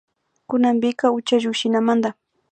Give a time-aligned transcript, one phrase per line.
[0.49, 2.13] Kunanpika ucha llukshinamanda